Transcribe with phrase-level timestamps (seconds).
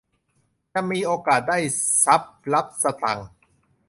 [0.73, 1.59] จะมีโอกาสได้
[2.03, 3.29] ทรัพย์รับสตางค์